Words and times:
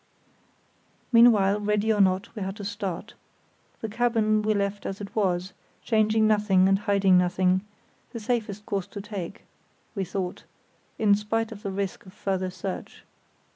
Meanwhile, 1.11 1.59
ready 1.59 1.93
or 1.93 2.01
not, 2.01 2.35
we 2.35 2.41
had 2.41 2.55
to 2.55 2.63
start. 2.63 3.13
The 3.81 3.87
cabin 3.87 4.41
we 4.41 4.55
left 4.55 4.87
as 4.87 4.99
it 4.99 5.15
was, 5.15 5.53
changing 5.83 6.25
nothing 6.25 6.67
and 6.67 6.79
hiding 6.79 7.19
nothing; 7.19 7.61
the 8.11 8.19
safest 8.19 8.65
course 8.65 8.87
to 8.87 8.99
take, 9.01 9.45
we 9.93 10.03
thought, 10.03 10.43
in 10.97 11.13
spite 11.13 11.51
of 11.51 11.61
the 11.61 11.69
risk 11.69 12.07
of 12.07 12.13
further 12.13 12.49
search. 12.49 13.03